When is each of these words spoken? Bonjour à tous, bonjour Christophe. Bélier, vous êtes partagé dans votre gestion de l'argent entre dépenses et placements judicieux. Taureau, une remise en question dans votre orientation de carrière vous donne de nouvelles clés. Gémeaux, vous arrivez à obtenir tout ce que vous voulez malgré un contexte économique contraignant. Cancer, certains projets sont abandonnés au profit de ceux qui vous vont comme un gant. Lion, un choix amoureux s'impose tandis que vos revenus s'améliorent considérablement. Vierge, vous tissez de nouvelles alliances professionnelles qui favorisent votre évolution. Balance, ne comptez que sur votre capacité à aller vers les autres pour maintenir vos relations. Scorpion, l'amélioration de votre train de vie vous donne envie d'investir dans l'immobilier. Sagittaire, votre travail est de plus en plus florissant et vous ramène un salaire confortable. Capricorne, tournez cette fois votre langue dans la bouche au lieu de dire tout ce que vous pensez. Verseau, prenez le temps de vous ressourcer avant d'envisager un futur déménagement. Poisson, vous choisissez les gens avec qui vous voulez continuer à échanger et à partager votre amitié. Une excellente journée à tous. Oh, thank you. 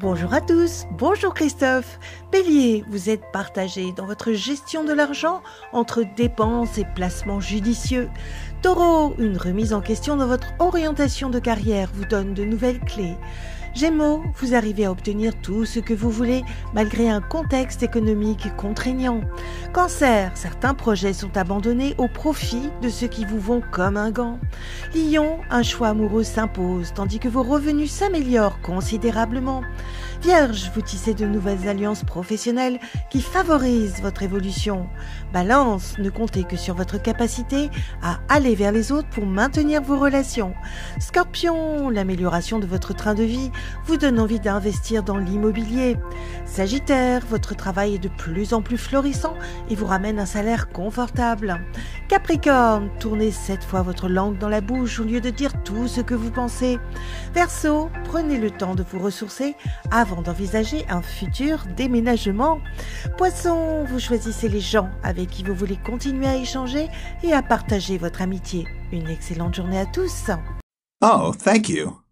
Bonjour 0.00 0.32
à 0.32 0.40
tous, 0.40 0.86
bonjour 0.92 1.34
Christophe. 1.34 1.98
Bélier, 2.30 2.84
vous 2.88 3.10
êtes 3.10 3.32
partagé 3.32 3.90
dans 3.96 4.06
votre 4.06 4.30
gestion 4.30 4.84
de 4.84 4.92
l'argent 4.92 5.42
entre 5.72 6.04
dépenses 6.16 6.78
et 6.78 6.84
placements 6.94 7.40
judicieux. 7.40 8.08
Taureau, 8.62 9.16
une 9.18 9.36
remise 9.36 9.72
en 9.72 9.80
question 9.80 10.14
dans 10.14 10.28
votre 10.28 10.52
orientation 10.60 11.30
de 11.30 11.40
carrière 11.40 11.90
vous 11.92 12.04
donne 12.04 12.32
de 12.32 12.44
nouvelles 12.44 12.78
clés. 12.78 13.16
Gémeaux, 13.74 14.22
vous 14.36 14.54
arrivez 14.54 14.86
à 14.86 14.90
obtenir 14.90 15.32
tout 15.40 15.64
ce 15.64 15.78
que 15.78 15.94
vous 15.94 16.10
voulez 16.10 16.42
malgré 16.74 17.08
un 17.08 17.20
contexte 17.20 17.82
économique 17.82 18.48
contraignant. 18.56 19.20
Cancer, 19.72 20.32
certains 20.34 20.74
projets 20.74 21.12
sont 21.12 21.36
abandonnés 21.36 21.94
au 21.98 22.08
profit 22.08 22.70
de 22.82 22.88
ceux 22.88 23.06
qui 23.06 23.24
vous 23.24 23.38
vont 23.38 23.62
comme 23.70 23.96
un 23.96 24.10
gant. 24.10 24.38
Lion, 24.94 25.38
un 25.50 25.62
choix 25.62 25.88
amoureux 25.88 26.24
s'impose 26.24 26.92
tandis 26.94 27.18
que 27.18 27.28
vos 27.28 27.42
revenus 27.42 27.90
s'améliorent 27.90 28.60
considérablement. 28.60 29.62
Vierge, 30.22 30.72
vous 30.74 30.82
tissez 30.82 31.14
de 31.14 31.26
nouvelles 31.26 31.68
alliances 31.68 32.02
professionnelles 32.02 32.80
qui 33.08 33.20
favorisent 33.20 34.02
votre 34.02 34.24
évolution. 34.24 34.88
Balance, 35.32 35.96
ne 35.98 36.10
comptez 36.10 36.42
que 36.42 36.56
sur 36.56 36.74
votre 36.74 37.00
capacité 37.00 37.70
à 38.02 38.18
aller 38.28 38.56
vers 38.56 38.72
les 38.72 38.90
autres 38.90 39.08
pour 39.10 39.26
maintenir 39.26 39.80
vos 39.80 39.96
relations. 39.96 40.54
Scorpion, 40.98 41.88
l'amélioration 41.88 42.58
de 42.58 42.66
votre 42.66 42.94
train 42.94 43.14
de 43.14 43.22
vie 43.22 43.52
vous 43.86 43.96
donne 43.96 44.20
envie 44.20 44.40
d'investir 44.40 45.02
dans 45.02 45.16
l'immobilier. 45.16 45.96
Sagittaire, 46.44 47.22
votre 47.28 47.54
travail 47.54 47.94
est 47.94 47.98
de 47.98 48.08
plus 48.08 48.52
en 48.52 48.62
plus 48.62 48.78
florissant 48.78 49.34
et 49.70 49.74
vous 49.74 49.86
ramène 49.86 50.18
un 50.18 50.26
salaire 50.26 50.68
confortable. 50.68 51.60
Capricorne, 52.08 52.90
tournez 52.98 53.30
cette 53.30 53.64
fois 53.64 53.82
votre 53.82 54.08
langue 54.08 54.38
dans 54.38 54.48
la 54.48 54.60
bouche 54.60 55.00
au 55.00 55.04
lieu 55.04 55.20
de 55.20 55.30
dire 55.30 55.52
tout 55.62 55.88
ce 55.88 56.00
que 56.00 56.14
vous 56.14 56.30
pensez. 56.30 56.78
Verseau, 57.34 57.90
prenez 58.04 58.38
le 58.38 58.50
temps 58.50 58.74
de 58.74 58.84
vous 58.90 58.98
ressourcer 58.98 59.54
avant 59.90 60.22
d'envisager 60.22 60.86
un 60.88 61.02
futur 61.02 61.64
déménagement. 61.76 62.60
Poisson, 63.16 63.84
vous 63.84 64.00
choisissez 64.00 64.48
les 64.48 64.60
gens 64.60 64.88
avec 65.02 65.28
qui 65.30 65.42
vous 65.42 65.54
voulez 65.54 65.76
continuer 65.76 66.26
à 66.26 66.36
échanger 66.36 66.88
et 67.22 67.32
à 67.32 67.42
partager 67.42 67.98
votre 67.98 68.22
amitié. 68.22 68.66
Une 68.92 69.08
excellente 69.08 69.54
journée 69.54 69.80
à 69.80 69.86
tous. 69.86 70.30
Oh, 71.00 71.32
thank 71.32 71.68
you. 71.68 72.07